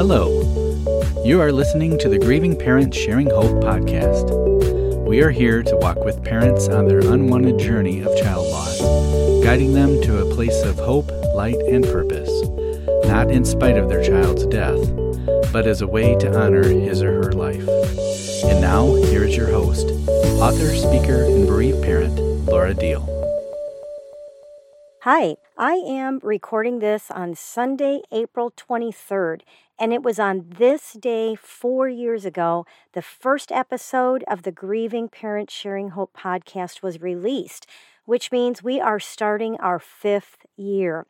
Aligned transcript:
Hello. 0.00 0.40
You 1.26 1.42
are 1.42 1.52
listening 1.52 1.98
to 1.98 2.08
the 2.08 2.18
Grieving 2.18 2.56
Parents 2.56 2.96
Sharing 2.96 3.28
Hope 3.28 3.62
podcast. 3.62 4.30
We 5.06 5.20
are 5.20 5.30
here 5.30 5.62
to 5.62 5.76
walk 5.76 6.02
with 6.02 6.24
parents 6.24 6.68
on 6.68 6.88
their 6.88 7.00
unwanted 7.00 7.58
journey 7.58 8.00
of 8.00 8.16
child 8.16 8.48
loss, 8.48 8.80
guiding 9.44 9.74
them 9.74 10.00
to 10.00 10.22
a 10.22 10.34
place 10.34 10.58
of 10.62 10.78
hope, 10.78 11.10
light, 11.34 11.60
and 11.68 11.84
purpose, 11.84 12.30
not 13.10 13.30
in 13.30 13.44
spite 13.44 13.76
of 13.76 13.90
their 13.90 14.02
child's 14.02 14.46
death, 14.46 14.80
but 15.52 15.66
as 15.66 15.82
a 15.82 15.86
way 15.86 16.16
to 16.16 16.34
honor 16.34 16.66
his 16.66 17.02
or 17.02 17.22
her 17.22 17.32
life. 17.32 17.68
And 18.44 18.62
now, 18.62 18.94
here 18.94 19.24
is 19.24 19.36
your 19.36 19.50
host, 19.50 19.84
author, 20.40 20.74
speaker, 20.76 21.24
and 21.24 21.46
bereaved 21.46 21.82
parent, 21.82 22.18
Laura 22.46 22.72
Diehl. 22.72 23.06
Hi, 25.04 25.36
I 25.56 25.76
am 25.76 26.20
recording 26.22 26.78
this 26.78 27.10
on 27.10 27.34
Sunday, 27.34 28.02
April 28.12 28.50
23rd, 28.50 29.40
and 29.80 29.94
it 29.94 30.02
was 30.02 30.18
on 30.18 30.44
this 30.58 30.92
day 30.92 31.34
four 31.34 31.88
years 31.88 32.26
ago 32.26 32.66
the 32.92 33.00
first 33.00 33.50
episode 33.50 34.22
of 34.28 34.42
the 34.42 34.52
Grieving 34.52 35.08
Parents 35.08 35.54
Sharing 35.54 35.90
Hope 35.90 36.14
podcast 36.16 36.82
was 36.82 37.00
released, 37.00 37.66
which 38.04 38.30
means 38.30 38.62
we 38.62 38.78
are 38.78 39.00
starting 39.00 39.56
our 39.56 39.78
fifth 39.78 40.44
year. 40.54 41.06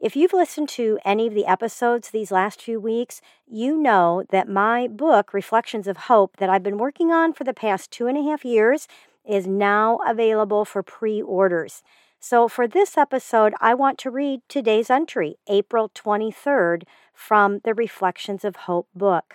If 0.00 0.16
you've 0.16 0.32
listened 0.32 0.68
to 0.70 0.98
any 1.04 1.28
of 1.28 1.34
the 1.34 1.46
episodes 1.46 2.10
these 2.10 2.32
last 2.32 2.60
few 2.60 2.80
weeks, 2.80 3.20
you 3.46 3.76
know 3.76 4.24
that 4.30 4.48
my 4.48 4.88
book, 4.88 5.32
Reflections 5.32 5.86
of 5.86 5.96
Hope, 5.96 6.38
that 6.38 6.50
I've 6.50 6.62
been 6.62 6.78
working 6.78 7.12
on 7.12 7.32
for 7.32 7.44
the 7.44 7.54
past 7.54 7.90
two 7.92 8.06
and 8.08 8.18
a 8.18 8.22
half 8.22 8.44
years, 8.44 8.88
is 9.28 9.46
now 9.46 10.00
available 10.06 10.64
for 10.64 10.82
pre 10.82 11.22
orders. 11.22 11.82
So, 12.22 12.48
for 12.48 12.68
this 12.68 12.98
episode, 12.98 13.54
I 13.60 13.72
want 13.72 13.96
to 14.00 14.10
read 14.10 14.42
today's 14.46 14.90
entry, 14.90 15.36
April 15.48 15.88
23rd, 15.88 16.82
from 17.20 17.60
the 17.64 17.74
Reflections 17.74 18.46
of 18.46 18.56
Hope 18.56 18.88
book. 18.94 19.34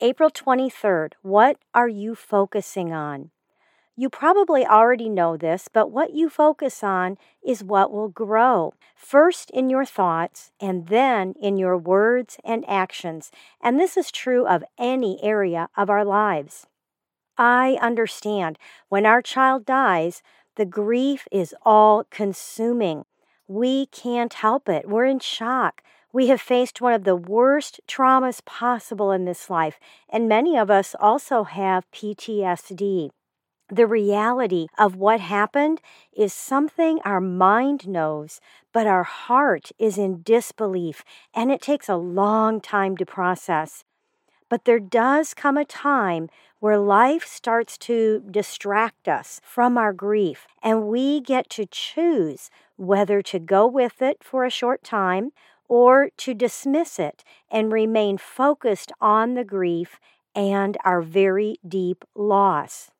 April 0.00 0.30
23rd, 0.30 1.14
what 1.20 1.56
are 1.74 1.88
you 1.88 2.14
focusing 2.14 2.92
on? 2.92 3.30
You 3.96 4.08
probably 4.08 4.64
already 4.64 5.08
know 5.08 5.36
this, 5.36 5.68
but 5.70 5.90
what 5.90 6.14
you 6.14 6.30
focus 6.30 6.84
on 6.84 7.18
is 7.44 7.64
what 7.64 7.92
will 7.92 8.08
grow. 8.08 8.74
First 8.94 9.50
in 9.50 9.68
your 9.68 9.84
thoughts, 9.84 10.52
and 10.60 10.86
then 10.86 11.34
in 11.42 11.56
your 11.56 11.76
words 11.76 12.38
and 12.44 12.64
actions. 12.68 13.32
And 13.60 13.80
this 13.80 13.96
is 13.96 14.12
true 14.12 14.46
of 14.46 14.64
any 14.78 15.18
area 15.24 15.70
of 15.76 15.90
our 15.90 16.04
lives. 16.04 16.68
I 17.36 17.78
understand 17.82 18.58
when 18.88 19.06
our 19.06 19.22
child 19.22 19.66
dies, 19.66 20.22
the 20.54 20.66
grief 20.66 21.26
is 21.32 21.52
all 21.62 22.04
consuming. 22.10 23.06
We 23.48 23.86
can't 23.86 24.32
help 24.32 24.68
it. 24.68 24.88
We're 24.88 25.06
in 25.06 25.18
shock. 25.18 25.82
We 26.14 26.26
have 26.26 26.42
faced 26.42 26.82
one 26.82 26.92
of 26.92 27.04
the 27.04 27.16
worst 27.16 27.80
traumas 27.88 28.44
possible 28.44 29.12
in 29.12 29.24
this 29.24 29.48
life, 29.48 29.80
and 30.10 30.28
many 30.28 30.58
of 30.58 30.70
us 30.70 30.94
also 31.00 31.44
have 31.44 31.90
PTSD. 31.90 33.08
The 33.70 33.86
reality 33.86 34.66
of 34.76 34.94
what 34.94 35.20
happened 35.20 35.80
is 36.14 36.34
something 36.34 37.00
our 37.02 37.22
mind 37.22 37.88
knows, 37.88 38.40
but 38.74 38.86
our 38.86 39.04
heart 39.04 39.72
is 39.78 39.96
in 39.96 40.20
disbelief, 40.22 41.02
and 41.34 41.50
it 41.50 41.62
takes 41.62 41.88
a 41.88 41.96
long 41.96 42.60
time 42.60 42.94
to 42.98 43.06
process. 43.06 43.84
But 44.50 44.66
there 44.66 44.80
does 44.80 45.32
come 45.32 45.56
a 45.56 45.64
time 45.64 46.28
where 46.60 46.76
life 46.76 47.24
starts 47.24 47.78
to 47.78 48.22
distract 48.30 49.08
us 49.08 49.40
from 49.42 49.78
our 49.78 49.94
grief, 49.94 50.46
and 50.62 50.88
we 50.88 51.22
get 51.22 51.48
to 51.50 51.64
choose 51.64 52.50
whether 52.76 53.22
to 53.22 53.38
go 53.38 53.66
with 53.66 54.02
it 54.02 54.18
for 54.22 54.44
a 54.44 54.50
short 54.50 54.84
time 54.84 55.32
or 55.72 56.10
to 56.18 56.34
dismiss 56.34 56.98
it 56.98 57.24
and 57.50 57.72
remain 57.72 58.18
focused 58.18 58.92
on 59.00 59.32
the 59.32 59.42
grief 59.42 59.98
and 60.34 60.76
our 60.84 61.00
very 61.00 61.56
deep 61.66 62.04
loss. 62.14 62.90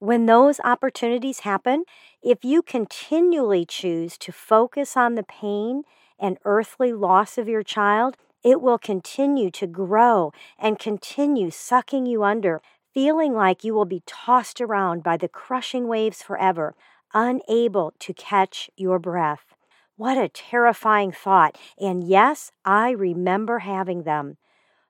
When 0.00 0.26
those 0.26 0.58
opportunities 0.64 1.40
happen, 1.40 1.84
if 2.20 2.44
you 2.44 2.60
continually 2.60 3.64
choose 3.64 4.18
to 4.18 4.32
focus 4.32 4.96
on 4.96 5.14
the 5.14 5.22
pain 5.22 5.84
and 6.18 6.38
earthly 6.44 6.92
loss 6.92 7.38
of 7.38 7.48
your 7.48 7.62
child, 7.62 8.16
it 8.42 8.60
will 8.60 8.78
continue 8.78 9.52
to 9.52 9.68
grow 9.68 10.32
and 10.58 10.80
continue 10.80 11.52
sucking 11.52 12.06
you 12.06 12.24
under, 12.24 12.60
feeling 12.92 13.32
like 13.32 13.62
you 13.62 13.74
will 13.74 13.84
be 13.84 14.02
tossed 14.06 14.60
around 14.60 15.04
by 15.04 15.16
the 15.16 15.28
crushing 15.28 15.86
waves 15.86 16.20
forever, 16.20 16.74
unable 17.14 17.94
to 18.00 18.12
catch 18.12 18.68
your 18.76 18.98
breath. 18.98 19.51
What 20.02 20.18
a 20.18 20.28
terrifying 20.28 21.12
thought. 21.12 21.56
And 21.78 22.02
yes, 22.02 22.50
I 22.64 22.90
remember 22.90 23.60
having 23.60 24.02
them. 24.02 24.36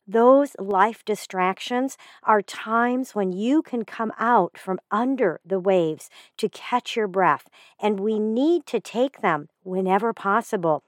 Those 0.09 0.57
life 0.59 1.05
distractions 1.05 1.99
are 2.23 2.41
times 2.41 3.15
when 3.15 3.31
you 3.31 3.61
can 3.61 3.85
come 3.85 4.15
out 4.19 4.57
from 4.57 4.81
under 4.91 5.39
the 5.45 5.61
waves 5.61 6.09
to 6.39 6.49
catch 6.49 6.97
your 6.97 7.09
breath, 7.09 7.51
and 7.79 8.01
we 8.01 8.19
need 8.19 8.65
to 8.69 8.81
take 8.81 9.21
them 9.21 9.51
whenever 9.63 10.15
possible. 10.15 10.83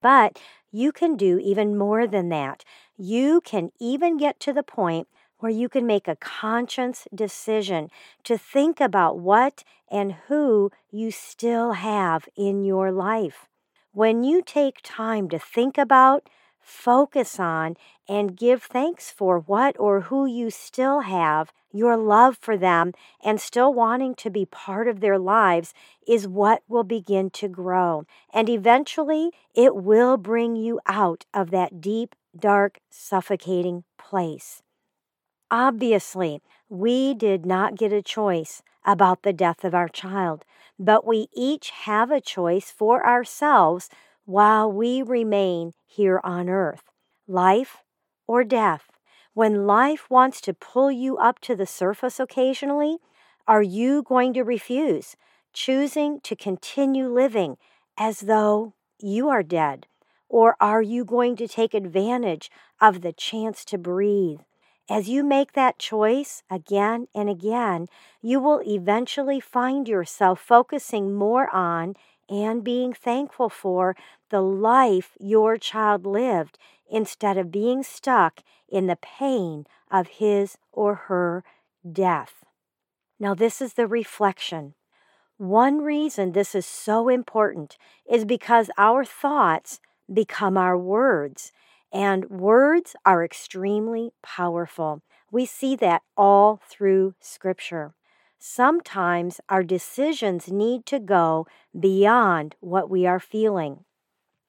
But 0.00 0.40
you 0.70 0.92
can 0.92 1.16
do 1.16 1.40
even 1.40 1.76
more 1.76 2.06
than 2.06 2.28
that. 2.28 2.64
You 2.96 3.40
can 3.40 3.72
even 3.80 4.18
get 4.18 4.38
to 4.38 4.52
the 4.52 4.62
point 4.62 5.08
where 5.40 5.50
you 5.50 5.68
can 5.68 5.84
make 5.84 6.06
a 6.06 6.14
conscious 6.14 7.08
decision 7.12 7.88
to 8.22 8.38
think 8.38 8.80
about 8.80 9.18
what 9.18 9.64
and 9.90 10.12
who 10.28 10.70
you 10.92 11.10
still 11.10 11.72
have 11.72 12.28
in 12.36 12.62
your 12.62 12.92
life. 12.92 13.48
When 13.94 14.24
you 14.24 14.42
take 14.42 14.80
time 14.82 15.28
to 15.28 15.38
think 15.38 15.78
about, 15.78 16.28
focus 16.60 17.38
on, 17.38 17.76
and 18.08 18.36
give 18.36 18.64
thanks 18.64 19.12
for 19.12 19.38
what 19.38 19.78
or 19.78 20.00
who 20.00 20.26
you 20.26 20.50
still 20.50 21.02
have, 21.02 21.52
your 21.72 21.96
love 21.96 22.36
for 22.40 22.56
them, 22.56 22.92
and 23.24 23.40
still 23.40 23.72
wanting 23.72 24.16
to 24.16 24.30
be 24.30 24.46
part 24.46 24.88
of 24.88 24.98
their 24.98 25.16
lives 25.16 25.72
is 26.08 26.26
what 26.26 26.64
will 26.66 26.82
begin 26.82 27.30
to 27.30 27.46
grow. 27.46 28.04
And 28.32 28.48
eventually, 28.48 29.30
it 29.54 29.76
will 29.76 30.16
bring 30.16 30.56
you 30.56 30.80
out 30.86 31.24
of 31.32 31.52
that 31.52 31.80
deep, 31.80 32.16
dark, 32.36 32.80
suffocating 32.90 33.84
place. 33.96 34.60
Obviously, 35.52 36.42
we 36.68 37.14
did 37.14 37.46
not 37.46 37.76
get 37.76 37.92
a 37.92 38.02
choice 38.02 38.60
about 38.84 39.22
the 39.22 39.32
death 39.32 39.64
of 39.64 39.74
our 39.74 39.88
child, 39.88 40.44
but 40.78 41.06
we 41.06 41.28
each 41.34 41.70
have 41.70 42.10
a 42.10 42.20
choice 42.20 42.70
for 42.70 43.06
ourselves 43.06 43.88
while 44.24 44.70
we 44.70 45.02
remain 45.02 45.72
here 45.86 46.20
on 46.24 46.48
earth 46.48 46.84
life 47.26 47.78
or 48.26 48.44
death. 48.44 48.90
When 49.32 49.66
life 49.66 50.10
wants 50.10 50.40
to 50.42 50.54
pull 50.54 50.90
you 50.92 51.16
up 51.16 51.40
to 51.40 51.56
the 51.56 51.66
surface 51.66 52.20
occasionally, 52.20 52.98
are 53.48 53.62
you 53.62 54.02
going 54.02 54.32
to 54.34 54.42
refuse, 54.42 55.16
choosing 55.52 56.20
to 56.20 56.36
continue 56.36 57.08
living 57.08 57.56
as 57.98 58.20
though 58.20 58.74
you 59.00 59.28
are 59.28 59.42
dead? 59.42 59.86
Or 60.28 60.56
are 60.60 60.82
you 60.82 61.04
going 61.04 61.36
to 61.36 61.48
take 61.48 61.74
advantage 61.74 62.50
of 62.80 63.02
the 63.02 63.12
chance 63.12 63.64
to 63.66 63.78
breathe? 63.78 64.40
As 64.88 65.08
you 65.08 65.24
make 65.24 65.52
that 65.52 65.78
choice 65.78 66.42
again 66.50 67.08
and 67.14 67.30
again, 67.30 67.88
you 68.20 68.38
will 68.38 68.60
eventually 68.66 69.40
find 69.40 69.88
yourself 69.88 70.40
focusing 70.40 71.14
more 71.14 71.48
on 71.54 71.94
and 72.28 72.62
being 72.62 72.92
thankful 72.92 73.48
for 73.48 73.96
the 74.30 74.42
life 74.42 75.16
your 75.18 75.56
child 75.56 76.04
lived 76.04 76.58
instead 76.90 77.38
of 77.38 77.50
being 77.50 77.82
stuck 77.82 78.42
in 78.68 78.86
the 78.86 78.96
pain 78.96 79.66
of 79.90 80.06
his 80.08 80.58
or 80.70 80.94
her 80.94 81.44
death. 81.90 82.44
Now, 83.18 83.34
this 83.34 83.62
is 83.62 83.74
the 83.74 83.86
reflection. 83.86 84.74
One 85.38 85.80
reason 85.80 86.32
this 86.32 86.54
is 86.54 86.66
so 86.66 87.08
important 87.08 87.78
is 88.10 88.24
because 88.24 88.70
our 88.76 89.04
thoughts 89.04 89.80
become 90.12 90.56
our 90.58 90.76
words, 90.76 91.52
and 91.94 92.28
words 92.28 92.96
are 93.06 93.24
extremely 93.24 94.10
powerful. 94.20 95.00
We 95.30 95.46
see 95.46 95.76
that 95.76 96.02
all 96.16 96.60
through 96.68 97.14
Scripture. 97.20 97.94
Sometimes 98.38 99.40
our 99.48 99.62
decisions 99.62 100.50
need 100.50 100.84
to 100.86 100.98
go 100.98 101.46
beyond 101.78 102.56
what 102.60 102.90
we 102.90 103.06
are 103.06 103.20
feeling. 103.20 103.84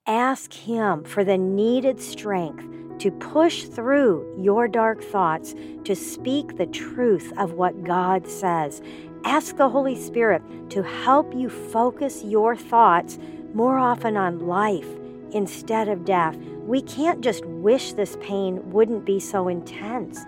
Ask 0.07 0.53
Him 0.53 1.03
for 1.03 1.23
the 1.23 1.37
needed 1.37 2.01
strength 2.01 2.65
to 2.99 3.11
push 3.11 3.65
through 3.65 4.37
your 4.39 4.67
dark 4.67 5.03
thoughts, 5.03 5.53
to 5.83 5.95
speak 5.95 6.57
the 6.57 6.65
truth 6.65 7.31
of 7.37 7.53
what 7.53 7.83
God 7.83 8.27
says. 8.27 8.81
Ask 9.23 9.57
the 9.57 9.69
Holy 9.69 9.95
Spirit 9.95 10.41
to 10.71 10.81
help 10.81 11.33
you 11.35 11.49
focus 11.49 12.23
your 12.23 12.55
thoughts 12.55 13.19
more 13.53 13.77
often 13.77 14.17
on 14.17 14.39
life 14.39 14.87
instead 15.35 15.89
of 15.89 16.05
death. 16.05 16.35
We 16.65 16.81
can't 16.81 17.21
just 17.21 17.45
wish 17.45 17.93
this 17.93 18.17
pain 18.21 18.71
wouldn't 18.71 19.05
be 19.05 19.19
so 19.19 19.47
intense. 19.49 20.19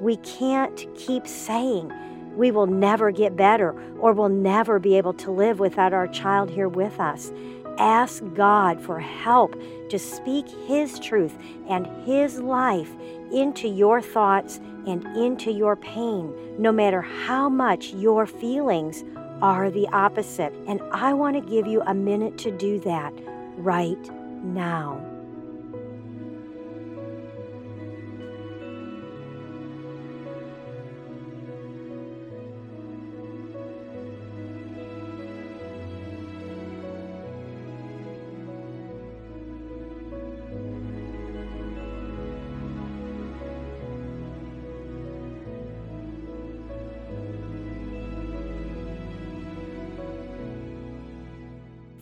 We 0.00 0.16
can't 0.18 0.86
keep 0.94 1.26
saying 1.26 1.92
we 2.36 2.50
will 2.50 2.66
never 2.66 3.10
get 3.10 3.36
better 3.36 3.74
or 3.98 4.12
we'll 4.12 4.28
never 4.30 4.78
be 4.78 4.96
able 4.96 5.12
to 5.14 5.30
live 5.30 5.58
without 5.58 5.92
our 5.92 6.08
child 6.08 6.48
here 6.48 6.68
with 6.68 6.98
us. 6.98 7.32
ask 7.78 8.22
God 8.34 8.80
for 8.82 9.00
help 9.00 9.58
to 9.88 9.98
speak 9.98 10.46
His 10.66 10.98
truth 10.98 11.36
and 11.68 11.86
His 12.04 12.38
life 12.38 12.90
into 13.32 13.66
your 13.66 14.02
thoughts 14.02 14.60
and 14.86 15.04
into 15.16 15.50
your 15.50 15.74
pain, 15.76 16.34
no 16.58 16.70
matter 16.70 17.00
how 17.00 17.48
much 17.48 17.94
your 17.94 18.26
feelings 18.26 19.04
are 19.40 19.70
the 19.70 19.88
opposite. 19.88 20.52
And 20.66 20.82
I 20.92 21.14
want 21.14 21.34
to 21.36 21.50
give 21.50 21.66
you 21.66 21.80
a 21.86 21.94
minute 21.94 22.36
to 22.38 22.50
do 22.50 22.78
that 22.80 23.12
right 23.56 24.21
now. 24.42 25.12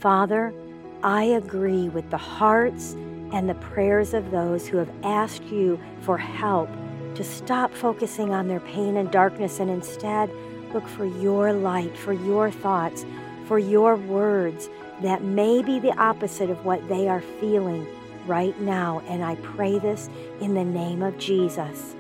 Father, 0.01 0.55
I 1.03 1.25
agree 1.25 1.89
with 1.89 2.11
the 2.11 2.19
hearts 2.19 2.93
and 3.33 3.49
the 3.49 3.55
prayers 3.55 4.13
of 4.13 4.31
those 4.31 4.67
who 4.67 4.77
have 4.77 4.93
asked 5.03 5.45
you 5.45 5.81
for 6.03 6.19
help 6.19 6.69
to 7.15 7.25
stop 7.25 7.73
focusing 7.73 8.33
on 8.33 8.49
their 8.49 8.61
pain 8.61 8.97
and 8.97 9.11
darkness 9.11 9.61
and 9.61 9.71
instead 9.71 10.31
look 10.75 10.87
for 10.87 11.07
your 11.07 11.53
light, 11.53 11.97
for 11.97 12.13
your 12.13 12.51
thoughts, 12.51 13.05
for 13.47 13.59
your 13.59 13.97
words 13.97 14.69
that 15.03 15.25
may 15.25 15.63
be 15.63 15.79
the 15.79 15.97
opposite 15.99 16.51
of 16.51 16.65
what 16.65 16.87
they 16.89 17.09
are 17.09 17.23
feeling 17.41 17.87
right 18.27 18.59
now. 18.61 19.03
And 19.09 19.25
I 19.25 19.37
pray 19.37 19.79
this 19.79 20.11
in 20.41 20.55
the 20.55 20.65
name 20.65 21.03
of 21.03 21.17
Jesus. 21.19 21.97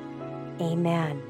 Amen. 0.61 1.23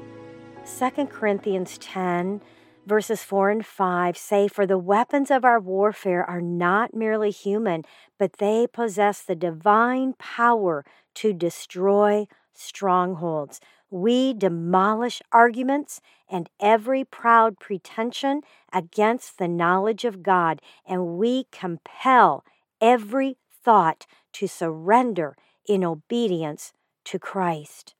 2 0.77 1.07
Corinthians 1.07 1.77
10 1.77 2.41
verses 2.85 3.23
4 3.23 3.49
and 3.49 3.65
5 3.65 4.17
say, 4.17 4.47
For 4.47 4.65
the 4.65 4.77
weapons 4.77 5.31
of 5.31 5.45
our 5.45 5.59
warfare 5.59 6.27
are 6.29 6.41
not 6.41 6.93
merely 6.93 7.31
human, 7.31 7.83
but 8.17 8.33
they 8.33 8.67
possess 8.71 9.21
the 9.21 9.35
divine 9.35 10.13
power 10.17 10.83
to 11.15 11.33
destroy 11.33 12.27
strongholds. 12.53 13.59
We 13.89 14.33
demolish 14.33 15.21
arguments 15.31 16.01
and 16.29 16.49
every 16.59 17.03
proud 17.03 17.59
pretension 17.59 18.41
against 18.71 19.37
the 19.37 19.47
knowledge 19.47 20.05
of 20.05 20.23
God, 20.23 20.61
and 20.87 21.17
we 21.17 21.45
compel 21.51 22.45
every 22.79 23.37
thought 23.63 24.07
to 24.33 24.47
surrender 24.47 25.35
in 25.67 25.83
obedience 25.83 26.73
to 27.05 27.19
Christ. 27.19 27.95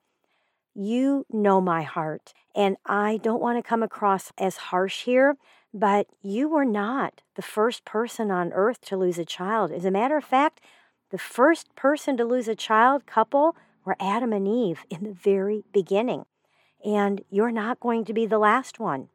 You 0.73 1.25
know 1.29 1.59
my 1.59 1.83
heart, 1.83 2.33
and 2.55 2.77
I 2.85 3.17
don't 3.17 3.41
want 3.41 3.57
to 3.57 3.67
come 3.67 3.83
across 3.83 4.31
as 4.37 4.55
harsh 4.57 5.03
here, 5.03 5.35
but 5.73 6.07
you 6.21 6.47
were 6.47 6.65
not 6.65 7.23
the 7.35 7.41
first 7.41 7.83
person 7.83 8.31
on 8.31 8.53
earth 8.53 8.79
to 8.81 8.97
lose 8.97 9.17
a 9.17 9.25
child. 9.25 9.71
As 9.71 9.83
a 9.83 9.91
matter 9.91 10.15
of 10.15 10.23
fact, 10.23 10.61
the 11.09 11.17
first 11.17 11.75
person 11.75 12.15
to 12.17 12.23
lose 12.23 12.47
a 12.47 12.55
child 12.55 13.05
couple 13.05 13.57
were 13.83 13.97
Adam 13.99 14.31
and 14.31 14.47
Eve 14.47 14.85
in 14.89 15.03
the 15.03 15.13
very 15.13 15.65
beginning. 15.73 16.25
And 16.85 17.21
you're 17.29 17.51
not 17.51 17.81
going 17.81 18.05
to 18.05 18.13
be 18.13 18.25
the 18.25 18.39
last 18.39 18.79
one. 18.79 19.09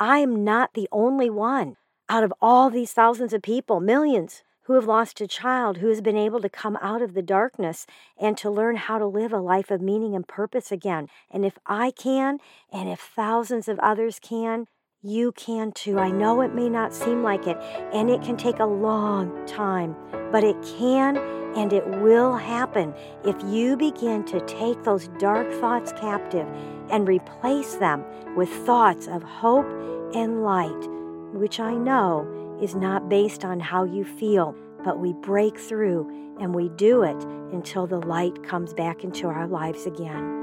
I 0.00 0.18
am 0.18 0.42
not 0.42 0.74
the 0.74 0.88
only 0.90 1.30
one 1.30 1.76
out 2.08 2.24
of 2.24 2.34
all 2.42 2.70
these 2.70 2.92
thousands 2.92 3.32
of 3.32 3.40
people, 3.40 3.78
millions 3.78 4.42
who 4.64 4.74
have 4.74 4.84
lost 4.84 5.20
a 5.20 5.26
child 5.26 5.78
who 5.78 5.88
has 5.88 6.00
been 6.00 6.16
able 6.16 6.40
to 6.40 6.48
come 6.48 6.78
out 6.80 7.02
of 7.02 7.14
the 7.14 7.22
darkness 7.22 7.86
and 8.18 8.36
to 8.38 8.50
learn 8.50 8.76
how 8.76 8.98
to 8.98 9.06
live 9.06 9.32
a 9.32 9.38
life 9.38 9.70
of 9.70 9.80
meaning 9.80 10.14
and 10.14 10.26
purpose 10.26 10.70
again. 10.70 11.08
And 11.30 11.44
if 11.44 11.58
I 11.66 11.90
can, 11.90 12.38
and 12.72 12.88
if 12.88 13.00
thousands 13.00 13.68
of 13.68 13.78
others 13.80 14.18
can, 14.20 14.66
you 15.02 15.32
can 15.32 15.72
too. 15.72 15.98
I 15.98 16.10
know 16.10 16.40
it 16.42 16.54
may 16.54 16.68
not 16.68 16.94
seem 16.94 17.24
like 17.24 17.46
it, 17.48 17.56
and 17.92 18.08
it 18.08 18.22
can 18.22 18.36
take 18.36 18.60
a 18.60 18.64
long 18.64 19.44
time, 19.46 19.96
but 20.30 20.44
it 20.44 20.56
can 20.78 21.16
and 21.56 21.72
it 21.72 21.86
will 22.00 22.34
happen 22.34 22.94
if 23.24 23.36
you 23.44 23.76
begin 23.76 24.24
to 24.24 24.40
take 24.46 24.82
those 24.84 25.08
dark 25.18 25.50
thoughts 25.60 25.92
captive 25.92 26.48
and 26.88 27.06
replace 27.06 27.74
them 27.74 28.04
with 28.36 28.48
thoughts 28.48 29.06
of 29.06 29.22
hope 29.22 29.66
and 30.14 30.42
light, 30.42 30.88
which 31.34 31.60
I 31.60 31.74
know 31.74 32.41
is 32.62 32.74
not 32.74 33.08
based 33.08 33.44
on 33.44 33.60
how 33.60 33.84
you 33.84 34.04
feel, 34.04 34.54
but 34.84 35.00
we 35.00 35.12
break 35.14 35.58
through 35.58 36.36
and 36.40 36.54
we 36.54 36.68
do 36.70 37.02
it 37.02 37.22
until 37.52 37.86
the 37.86 37.98
light 37.98 38.42
comes 38.44 38.72
back 38.72 39.04
into 39.04 39.26
our 39.26 39.46
lives 39.48 39.84
again. 39.84 40.41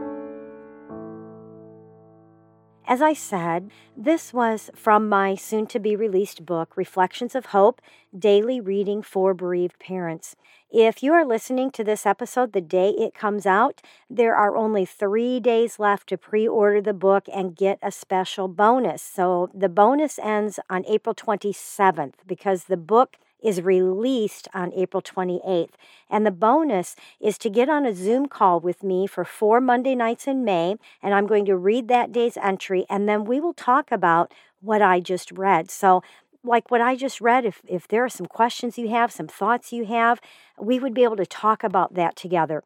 As 2.90 3.04
I 3.04 3.14
said, 3.14 3.70
this 3.96 4.34
was 4.34 4.72
from 4.74 5.08
my 5.08 5.36
soon 5.36 5.68
to 5.68 5.80
be 5.80 5.96
released 5.96 6.44
book, 6.44 6.76
Reflections 6.76 7.36
of 7.36 7.54
Hope 7.58 7.84
Daily 8.18 8.60
Reading 8.60 9.04
for 9.04 9.36
Bereaved 9.36 9.78
Parents. 9.78 10.36
If 10.72 11.04
you 11.04 11.14
are 11.14 11.24
listening 11.24 11.70
to 11.74 11.84
this 11.84 12.08
episode 12.08 12.52
the 12.52 12.62
day 12.62 12.90
it 12.98 13.14
comes 13.14 13.46
out, 13.46 13.84
there 14.10 14.36
are 14.36 14.58
only 14.58 14.86
three 14.86 15.40
days 15.40 15.78
left 15.78 16.10
to 16.10 16.18
pre 16.18 16.48
order 16.48 16.82
the 16.82 16.96
book 16.96 17.26
and 17.32 17.56
get 17.56 17.78
a 17.84 17.92
special 17.92 18.48
bonus. 18.48 19.04
So 19.04 19.52
the 19.54 19.70
bonus 19.70 20.18
ends 20.18 20.60
on 20.68 20.84
April 20.88 21.14
27th 21.14 22.16
because 22.26 22.64
the 22.64 22.78
book 22.78 23.18
is 23.44 23.62
released 23.62 24.48
on 24.54 24.74
April 24.74 25.02
28th. 25.02 25.72
And 26.10 26.26
the 26.26 26.32
bonus 26.32 26.96
is 27.20 27.38
to 27.40 27.50
get 27.50 27.70
on 27.70 27.86
a 27.86 27.94
Zoom 27.94 28.28
call 28.28 28.60
with 28.60 28.84
me 28.84 29.08
for 29.08 29.24
four 29.24 29.62
Monday 29.62 29.96
nights 29.96 30.28
in 30.28 30.44
May. 30.44 30.76
And 31.02 31.14
I'm 31.14 31.28
going 31.28 31.46
to 31.46 31.56
read 31.56 31.88
that 31.88 32.12
day's 32.12 32.38
entry 32.38 32.86
and 32.90 33.08
then 33.08 33.26
we 33.26 33.40
will 33.40 33.54
talk 33.54 33.92
about 33.92 34.34
what 34.62 34.82
I 34.82 35.00
just 35.00 35.32
read. 35.32 35.72
So, 35.72 36.02
like 36.42 36.72
what 36.72 36.80
I 36.80 36.96
just 36.96 37.20
read, 37.20 37.44
if, 37.44 37.62
if 37.68 37.86
there 37.88 38.04
are 38.06 38.10
some 38.10 38.26
questions 38.26 38.78
you 38.78 38.90
have, 38.90 39.12
some 39.12 39.28
thoughts 39.28 39.74
you 39.74 39.86
have, 39.86 40.22
we 40.58 40.80
would 40.80 40.94
be 40.94 41.04
able 41.04 41.18
to 41.18 41.26
talk 41.26 41.66
about 41.66 41.96
that 41.96 42.16
together. 42.16 42.64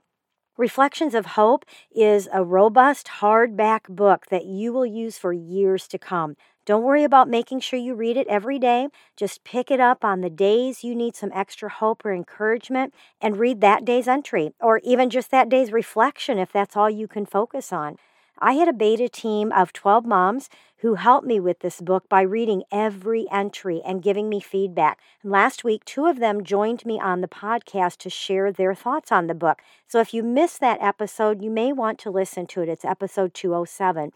Reflections 0.58 1.16
of 1.16 1.26
Hope 1.26 1.66
is 1.90 2.30
a 2.32 2.44
robust 2.44 3.08
hardback 3.20 3.90
book 3.90 4.28
that 4.28 4.46
you 4.46 4.72
will 4.72 4.86
use 4.86 5.18
for 5.18 5.34
years 5.34 5.88
to 5.88 5.98
come. 5.98 6.36
Don't 6.66 6.84
worry 6.84 7.04
about 7.04 7.28
making 7.28 7.60
sure 7.60 7.78
you 7.78 7.94
read 7.94 8.16
it 8.16 8.28
every 8.28 8.58
day. 8.58 8.88
Just 9.18 9.44
pick 9.44 9.70
it 9.70 9.82
up 9.82 10.06
on 10.06 10.22
the 10.22 10.30
days 10.30 10.82
you 10.82 10.96
need 10.96 11.14
some 11.14 11.32
extra 11.34 11.70
hope 11.70 12.06
or 12.06 12.14
encouragement 12.14 12.94
and 13.20 13.36
read 13.36 13.60
that 13.60 13.84
day's 13.84 14.08
entry, 14.08 14.54
or 14.62 14.80
even 14.84 15.10
just 15.10 15.30
that 15.32 15.50
day's 15.50 15.74
reflection 15.74 16.38
if 16.38 16.54
that's 16.54 16.78
all 16.78 16.90
you 16.90 17.06
can 17.06 17.26
focus 17.26 17.74
on. 17.74 17.98
I 18.40 18.54
had 18.54 18.70
a 18.70 18.74
beta 18.74 19.10
team 19.10 19.52
of 19.52 19.74
12 19.74 20.06
moms 20.06 20.50
who 20.78 20.96
helped 20.96 21.28
me 21.28 21.40
with 21.40 21.60
this 21.60 21.82
book 21.82 22.08
by 22.08 22.22
reading 22.22 22.64
every 22.72 23.28
entry 23.30 23.82
and 23.86 24.02
giving 24.02 24.30
me 24.30 24.40
feedback. 24.40 25.00
And 25.22 25.32
last 25.32 25.64
week, 25.66 25.84
two 25.84 26.06
of 26.06 26.20
them 26.20 26.44
joined 26.46 26.86
me 26.86 27.00
on 27.00 27.20
the 27.22 27.28
podcast 27.28 27.98
to 27.98 28.10
share 28.10 28.52
their 28.52 28.74
thoughts 28.74 29.12
on 29.12 29.28
the 29.28 29.36
book. 29.36 29.62
So 29.86 30.00
if 30.00 30.14
you 30.14 30.24
missed 30.24 30.62
that 30.62 30.82
episode, 30.82 31.42
you 31.42 31.50
may 31.50 31.74
want 31.74 32.00
to 32.00 32.10
listen 32.10 32.48
to 32.48 32.62
it. 32.62 32.70
It's 32.70 32.86
episode 32.86 33.34
207. 33.34 34.12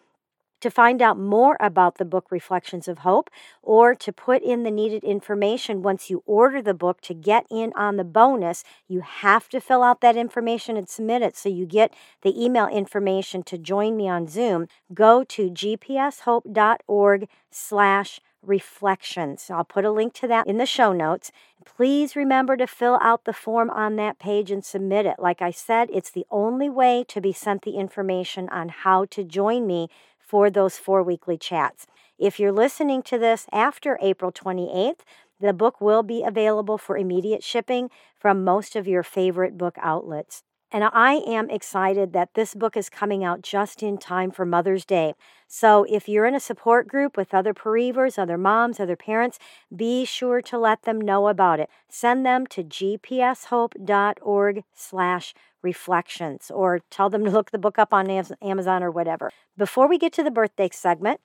To 0.61 0.71
find 0.71 1.03
out 1.03 1.19
more 1.19 1.55
about 1.59 1.97
the 1.97 2.05
book 2.05 2.31
Reflections 2.31 2.87
of 2.87 2.99
Hope 2.99 3.29
or 3.61 3.93
to 3.93 4.11
put 4.11 4.41
in 4.41 4.63
the 4.63 4.71
needed 4.71 5.03
information 5.03 5.83
once 5.83 6.09
you 6.09 6.23
order 6.25 6.63
the 6.63 6.73
book 6.73 6.99
to 7.01 7.13
get 7.13 7.45
in 7.51 7.71
on 7.75 7.97
the 7.97 8.03
bonus, 8.03 8.63
you 8.87 9.01
have 9.01 9.49
to 9.49 9.61
fill 9.61 9.83
out 9.83 10.01
that 10.01 10.17
information 10.17 10.75
and 10.75 10.89
submit 10.89 11.21
it 11.21 11.37
so 11.37 11.47
you 11.47 11.67
get 11.67 11.93
the 12.23 12.43
email 12.43 12.67
information 12.67 13.43
to 13.43 13.57
join 13.59 13.95
me 13.95 14.09
on 14.09 14.27
Zoom. 14.27 14.67
Go 14.93 15.23
to 15.25 15.51
gpshope.org 15.51 17.29
slash 17.51 18.19
reflections. 18.41 19.49
I'll 19.51 19.63
put 19.63 19.85
a 19.85 19.91
link 19.91 20.13
to 20.15 20.27
that 20.27 20.47
in 20.47 20.57
the 20.57 20.65
show 20.65 20.93
notes. 20.93 21.31
Please 21.65 22.15
remember 22.15 22.55
to 22.57 22.65
fill 22.65 22.97
out 23.01 23.25
the 23.25 23.33
form 23.33 23.69
on 23.69 23.95
that 23.97 24.19
page 24.19 24.49
and 24.49 24.63
submit 24.63 25.05
it. 25.05 25.17
Like 25.19 25.41
I 25.41 25.51
said, 25.51 25.89
it's 25.91 26.09
the 26.09 26.25
only 26.31 26.69
way 26.69 27.03
to 27.09 27.19
be 27.19 27.33
sent 27.33 27.63
the 27.63 27.75
information 27.75 28.47
on 28.49 28.69
how 28.69 29.05
to 29.05 29.23
join 29.23 29.67
me 29.67 29.89
for 30.27 30.49
those 30.49 30.77
four 30.77 31.01
weekly 31.01 31.37
chats. 31.37 31.87
If 32.19 32.39
you're 32.39 32.51
listening 32.51 33.01
to 33.03 33.17
this 33.17 33.47
after 33.51 33.97
April 34.01 34.31
28th, 34.31 34.99
the 35.39 35.53
book 35.53 35.79
will 35.79 36.03
be 36.03 36.23
available 36.23 36.77
for 36.77 36.97
immediate 36.97 37.43
shipping 37.43 37.89
from 38.19 38.43
most 38.43 38.75
of 38.75 38.87
your 38.87 39.03
favorite 39.03 39.57
book 39.57 39.75
outlets. 39.81 40.43
And 40.69 40.83
I 40.83 41.13
am 41.25 41.49
excited 41.49 42.11
that 42.11 42.33
this 42.33 42.53
book 42.53 42.75
is 42.75 42.89
coming 42.89 43.23
out 43.23 43.41
just 43.41 43.81
in 43.81 43.97
time 43.97 44.31
for 44.31 44.45
Mother's 44.45 44.83
Day. 44.83 45.13
So 45.47 45.85
if 45.85 46.09
you're 46.09 46.25
in 46.25 46.35
a 46.35 46.41
support 46.41 46.89
group 46.89 47.15
with 47.15 47.33
other 47.33 47.53
bereavers, 47.53 48.17
other 48.17 48.37
moms, 48.37 48.77
other 48.77 48.97
parents, 48.97 49.39
be 49.73 50.03
sure 50.03 50.41
to 50.41 50.57
let 50.57 50.81
them 50.81 50.99
know 50.99 51.29
about 51.29 51.61
it. 51.61 51.69
Send 51.87 52.25
them 52.25 52.45
to 52.47 52.65
gpshope.org 52.65 54.63
slash 54.73 55.33
reflections 55.71 56.49
or 56.59 56.69
tell 56.89 57.09
them 57.09 57.23
to 57.25 57.31
look 57.31 57.51
the 57.51 57.65
book 57.65 57.77
up 57.77 57.91
on 57.93 58.09
Amazon 58.41 58.83
or 58.83 58.91
whatever. 58.91 59.29
Before 59.57 59.87
we 59.89 59.97
get 59.97 60.13
to 60.13 60.23
the 60.23 60.37
birthday 60.39 60.69
segment, 60.71 61.19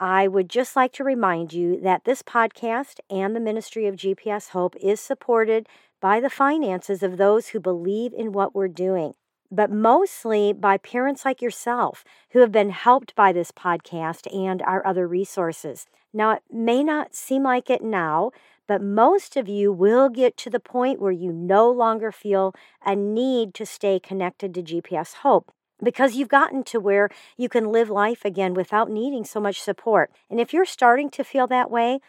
I 0.00 0.26
would 0.26 0.50
just 0.50 0.74
like 0.74 0.92
to 0.94 1.04
remind 1.04 1.52
you 1.52 1.80
that 1.80 2.04
this 2.04 2.22
podcast 2.22 2.98
and 3.08 3.30
the 3.36 3.46
ministry 3.50 3.86
of 3.86 3.94
GPS 3.94 4.48
Hope 4.48 4.74
is 4.80 4.98
supported 5.00 5.68
by 6.00 6.18
the 6.18 6.36
finances 6.44 7.02
of 7.04 7.16
those 7.16 7.48
who 7.48 7.60
believe 7.60 8.12
in 8.12 8.32
what 8.32 8.54
we're 8.54 8.82
doing, 8.88 9.14
but 9.50 9.70
mostly 9.70 10.52
by 10.52 10.76
parents 10.78 11.24
like 11.24 11.40
yourself 11.40 12.04
who 12.32 12.40
have 12.40 12.50
been 12.50 12.70
helped 12.70 13.14
by 13.14 13.30
this 13.32 13.52
podcast 13.52 14.26
and 14.34 14.60
our 14.62 14.84
other 14.84 15.06
resources. 15.06 15.86
Now, 16.12 16.32
it 16.32 16.42
may 16.50 16.82
not 16.82 17.14
seem 17.14 17.44
like 17.44 17.70
it 17.70 17.82
now, 17.82 18.32
but 18.66 18.82
most 18.82 19.36
of 19.36 19.48
you 19.48 19.72
will 19.72 20.08
get 20.08 20.36
to 20.38 20.50
the 20.50 20.60
point 20.60 21.00
where 21.00 21.12
you 21.12 21.32
no 21.32 21.70
longer 21.70 22.10
feel 22.10 22.54
a 22.84 22.96
need 22.96 23.54
to 23.54 23.66
stay 23.66 24.00
connected 24.00 24.54
to 24.54 24.62
GPS 24.62 25.14
Hope 25.16 25.52
because 25.82 26.14
you've 26.14 26.28
gotten 26.28 26.62
to 26.64 26.80
where 26.80 27.08
you 27.36 27.48
can 27.48 27.70
live 27.70 27.90
life 27.90 28.24
again 28.24 28.54
without 28.54 28.90
needing 28.90 29.24
so 29.24 29.40
much 29.40 29.60
support. 29.60 30.10
And 30.30 30.40
if 30.40 30.52
you're 30.52 30.64
starting 30.64 31.10
to 31.10 31.24
feel 31.24 31.46
that 31.48 31.70
way, 31.70 32.00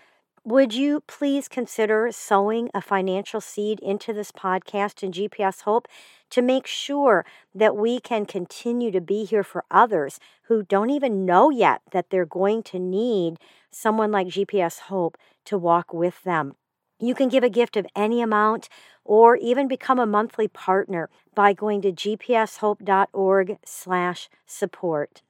would 0.47 0.75
you 0.75 1.01
please 1.07 1.47
consider 1.47 2.09
sowing 2.11 2.69
a 2.71 2.79
financial 2.79 3.41
seed 3.41 3.79
into 3.79 4.13
this 4.13 4.31
podcast 4.31 5.01
and 5.01 5.11
GPS 5.11 5.63
Hope 5.63 5.87
to 6.29 6.43
make 6.43 6.67
sure 6.67 7.25
that 7.55 7.75
we 7.75 7.99
can 7.99 8.27
continue 8.27 8.91
to 8.91 9.01
be 9.01 9.25
here 9.25 9.43
for 9.43 9.63
others 9.71 10.19
who 10.43 10.61
don't 10.61 10.91
even 10.91 11.25
know 11.25 11.49
yet 11.49 11.81
that 11.91 12.11
they're 12.11 12.27
going 12.27 12.61
to 12.61 12.77
need 12.77 13.37
someone 13.75 14.11
like 14.11 14.27
GPS 14.27 14.79
Hope 14.79 15.17
to 15.43 15.57
walk 15.57 15.93
with 15.93 16.23
them? 16.23 16.55
You 16.99 17.13
can 17.13 17.27
give 17.27 17.43
a 17.43 17.49
gift 17.49 17.75
of 17.75 17.85
any 17.95 18.21
amount 18.21 18.69
or 19.03 19.35
even 19.35 19.67
become 19.67 19.99
a 19.99 20.05
monthly 20.05 20.47
partner 20.47 21.09
by 21.35 21.51
going 21.51 21.81
to 21.81 21.91
gpshope.org 21.91 23.57
slash 23.65 24.29
support. 24.45 25.21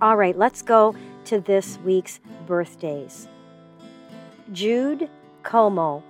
All 0.00 0.16
right, 0.16 0.38
let's 0.38 0.62
go 0.62 0.94
to 1.24 1.40
this 1.40 1.78
week's 1.84 2.20
birthdays. 2.46 3.26
Jude 4.52 5.10
Como 5.42 6.04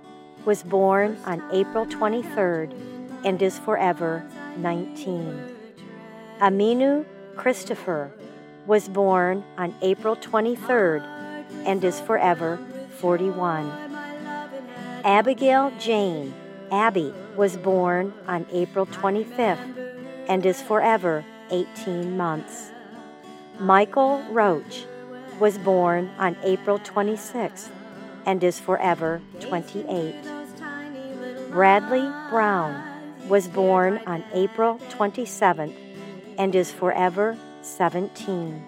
was 0.45 0.61
born 0.61 1.17
on 1.25 1.43
April 1.51 1.87
23rd 1.87 2.71
and 3.25 3.41
is 3.41 3.57
forever 3.57 4.23
19. 4.57 5.55
Aminu 6.39 7.03
Christopher 7.35 8.11
was 8.67 8.87
born 8.87 9.43
on 9.57 9.73
April 9.81 10.15
23rd 10.15 11.18
and 11.65 11.83
is 11.83 11.99
forever 11.99 12.59
41. 12.97 13.69
Abigail 15.03 15.71
Jane 15.79 16.33
Abi 16.71 17.13
was 17.35 17.57
born 17.57 18.13
on 18.27 18.45
April 18.51 18.85
25th 18.85 20.25
and 20.27 20.45
is 20.45 20.61
forever 20.61 21.25
18 21.49 22.15
months. 22.15 22.71
Michael 23.59 24.23
Roach 24.29 24.85
was 25.39 25.57
born 25.57 26.09
on 26.17 26.35
April 26.43 26.79
26th 26.79 27.69
and 28.25 28.43
is 28.43 28.59
forever 28.59 29.21
28. 29.39 30.15
Bradley 31.49 32.07
Brown 32.29 32.83
was 33.27 33.47
born 33.47 33.99
on 34.05 34.23
April 34.33 34.79
27th 34.89 35.75
and 36.37 36.53
is 36.53 36.71
forever 36.71 37.37
17. 37.61 38.63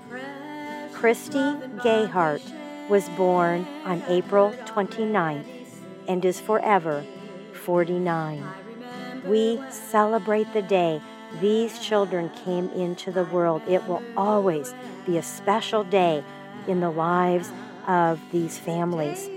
Christi 0.94 1.38
Gayheart 1.84 2.61
was 2.92 3.08
born 3.10 3.66
on 3.86 4.04
April 4.10 4.52
29th 4.66 5.46
and 6.10 6.26
is 6.26 6.42
forever 6.42 7.06
49. 7.54 8.46
We 9.26 9.62
celebrate 9.70 10.52
the 10.52 10.62
day 10.62 11.02
these 11.40 11.80
children 11.80 12.30
came 12.44 12.68
into 12.72 13.10
the 13.10 13.24
world. 13.24 13.62
It 13.66 13.88
will 13.88 14.04
always 14.18 14.74
be 15.06 15.18
a 15.18 15.24
special 15.24 15.86
day 15.86 16.22
in 16.68 16.82
the 16.82 16.90
lives 16.90 17.50
of 17.88 18.20
these 18.34 18.60
families. 18.60 19.30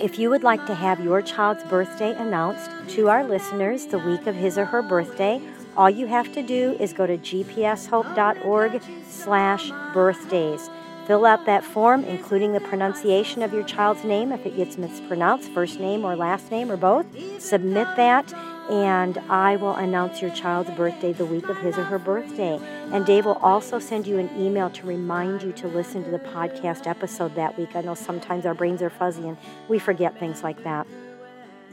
If 0.00 0.16
you 0.16 0.30
would 0.30 0.44
like 0.44 0.64
to 0.66 0.74
have 0.76 1.00
your 1.00 1.20
child's 1.20 1.64
birthday 1.64 2.14
announced 2.14 2.70
to 2.94 3.08
our 3.08 3.24
listeners 3.24 3.86
the 3.86 3.98
week 3.98 4.28
of 4.28 4.36
his 4.36 4.56
or 4.56 4.66
her 4.66 4.82
birthday, 4.82 5.42
all 5.76 5.90
you 5.90 6.06
have 6.06 6.32
to 6.32 6.44
do 6.44 6.76
is 6.78 6.92
go 6.92 7.08
to 7.08 7.18
gpshope.org 7.18 8.82
slash 9.08 9.72
birthdays. 9.92 10.70
Fill 11.08 11.24
out 11.24 11.46
that 11.46 11.64
form, 11.64 12.04
including 12.04 12.52
the 12.52 12.60
pronunciation 12.60 13.42
of 13.42 13.54
your 13.54 13.64
child's 13.64 14.04
name 14.04 14.30
if 14.30 14.44
it 14.44 14.56
gets 14.56 14.76
mispronounced, 14.76 15.50
first 15.52 15.80
name 15.80 16.04
or 16.04 16.14
last 16.14 16.50
name 16.50 16.70
or 16.70 16.76
both. 16.76 17.06
Submit 17.40 17.88
that 17.96 18.32
and 18.68 19.16
I 19.30 19.56
will 19.56 19.74
announce 19.74 20.20
your 20.20 20.30
child's 20.30 20.70
birthday 20.72 21.14
the 21.14 21.24
week 21.24 21.48
of 21.48 21.56
his 21.56 21.78
or 21.78 21.84
her 21.84 21.98
birthday. 21.98 22.60
And 22.92 23.06
Dave 23.06 23.24
will 23.24 23.38
also 23.38 23.78
send 23.78 24.06
you 24.06 24.18
an 24.18 24.30
email 24.38 24.68
to 24.68 24.86
remind 24.86 25.42
you 25.42 25.52
to 25.52 25.68
listen 25.68 26.04
to 26.04 26.10
the 26.10 26.18
podcast 26.18 26.86
episode 26.86 27.34
that 27.36 27.58
week. 27.58 27.74
I 27.74 27.80
know 27.80 27.94
sometimes 27.94 28.44
our 28.44 28.54
brains 28.54 28.82
are 28.82 28.90
fuzzy 28.90 29.26
and 29.26 29.38
we 29.68 29.78
forget 29.78 30.20
things 30.20 30.42
like 30.42 30.62
that. 30.64 30.86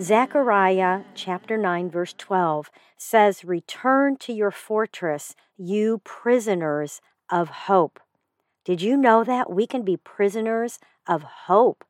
Zechariah 0.02 1.02
chapter 1.14 1.58
9, 1.58 1.90
verse 1.90 2.14
12 2.18 2.72
says, 2.96 3.44
Return 3.44 4.16
to 4.18 4.32
your 4.32 4.52
fortress, 4.52 5.36
you 5.58 6.00
prisoners 6.06 7.02
of 7.30 7.50
hope. 7.50 8.00
Did 8.66 8.82
you 8.82 8.98
know 8.98 9.24
that? 9.24 9.52
We 9.52 9.68
can 9.68 9.84
be 9.84 9.96
prisoners 9.96 10.80
of 11.08 11.22
hope. 11.22 11.86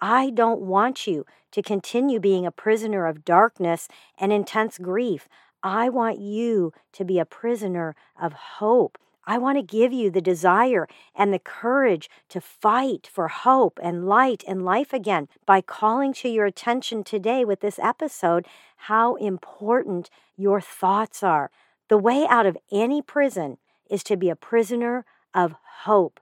I 0.00 0.30
don't 0.30 0.62
want 0.62 1.06
you 1.06 1.26
to 1.52 1.62
continue 1.62 2.18
being 2.18 2.46
a 2.46 2.50
prisoner 2.50 3.06
of 3.06 3.26
darkness 3.26 3.88
and 4.18 4.32
intense 4.32 4.78
grief. 4.78 5.28
I 5.62 5.90
want 5.90 6.18
you 6.18 6.72
to 6.92 7.04
be 7.04 7.18
a 7.18 7.26
prisoner 7.26 7.94
of 8.20 8.32
hope. 8.32 8.98
I 9.26 9.38
want 9.38 9.58
to 9.58 9.62
give 9.62 9.92
you 9.92 10.10
the 10.10 10.20
desire 10.20 10.88
and 11.14 11.32
the 11.32 11.38
courage 11.38 12.08
to 12.30 12.40
fight 12.40 13.08
for 13.10 13.28
hope 13.28 13.78
and 13.82 14.06
light 14.06 14.44
and 14.46 14.64
life 14.64 14.92
again 14.92 15.28
by 15.46 15.60
calling 15.60 16.12
to 16.14 16.28
your 16.28 16.46
attention 16.46 17.04
today 17.04 17.44
with 17.44 17.60
this 17.60 17.78
episode 17.78 18.46
how 18.76 19.14
important 19.16 20.10
your 20.36 20.60
thoughts 20.60 21.22
are. 21.22 21.50
The 21.88 21.98
way 21.98 22.26
out 22.28 22.46
of 22.46 22.58
any 22.72 23.02
prison 23.02 23.58
is 23.90 24.02
to 24.04 24.16
be 24.16 24.28
a 24.30 24.36
prisoner 24.36 25.04
of 25.34 25.54
hope. 25.84 26.20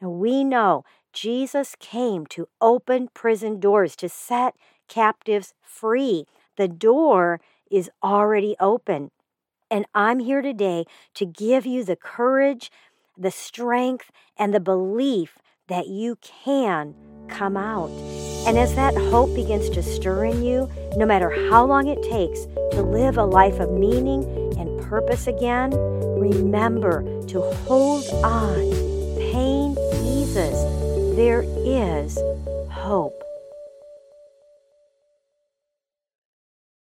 And 0.00 0.18
we 0.18 0.44
know 0.44 0.84
Jesus 1.12 1.74
came 1.78 2.26
to 2.26 2.48
open 2.60 3.08
prison 3.14 3.60
doors, 3.60 3.96
to 3.96 4.08
set 4.08 4.54
captives 4.88 5.54
free. 5.62 6.26
The 6.56 6.68
door 6.68 7.40
is 7.70 7.90
already 8.02 8.56
open. 8.60 9.10
And 9.70 9.86
I'm 9.94 10.20
here 10.20 10.42
today 10.42 10.84
to 11.14 11.26
give 11.26 11.66
you 11.66 11.84
the 11.84 11.96
courage, 11.96 12.70
the 13.16 13.30
strength, 13.30 14.10
and 14.36 14.52
the 14.52 14.60
belief 14.60 15.38
that 15.68 15.86
you 15.88 16.16
can 16.16 16.94
come 17.28 17.56
out. 17.56 17.90
And 18.46 18.58
as 18.58 18.74
that 18.74 18.94
hope 18.94 19.34
begins 19.34 19.70
to 19.70 19.82
stir 19.82 20.26
in 20.26 20.44
you, 20.44 20.68
no 20.96 21.06
matter 21.06 21.30
how 21.48 21.64
long 21.64 21.88
it 21.88 22.02
takes 22.02 22.44
to 22.72 22.82
live 22.82 23.16
a 23.16 23.24
life 23.24 23.58
of 23.58 23.70
meaning 23.70 24.22
purpose 24.94 25.26
again, 25.26 25.72
remember 26.20 27.02
to 27.26 27.40
hold 27.66 28.06
on. 28.22 28.54
Pain 29.18 29.76
eases 30.04 30.54
there 31.16 31.42
is 31.64 32.16
hope. 32.70 33.23